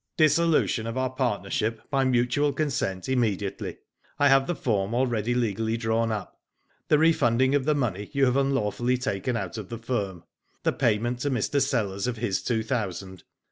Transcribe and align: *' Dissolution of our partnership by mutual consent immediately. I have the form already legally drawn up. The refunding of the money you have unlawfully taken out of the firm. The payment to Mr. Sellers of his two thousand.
*' 0.11 0.17
Dissolution 0.17 0.87
of 0.87 0.97
our 0.97 1.11
partnership 1.11 1.79
by 1.91 2.05
mutual 2.05 2.53
consent 2.53 3.07
immediately. 3.07 3.77
I 4.17 4.29
have 4.29 4.47
the 4.47 4.55
form 4.55 4.95
already 4.95 5.35
legally 5.35 5.77
drawn 5.77 6.11
up. 6.11 6.39
The 6.87 6.97
refunding 6.97 7.53
of 7.53 7.65
the 7.65 7.75
money 7.75 8.09
you 8.11 8.25
have 8.25 8.35
unlawfully 8.35 8.97
taken 8.97 9.37
out 9.37 9.59
of 9.59 9.69
the 9.69 9.77
firm. 9.77 10.23
The 10.63 10.73
payment 10.73 11.19
to 11.19 11.29
Mr. 11.29 11.61
Sellers 11.61 12.07
of 12.07 12.17
his 12.17 12.41
two 12.41 12.63
thousand. 12.63 13.25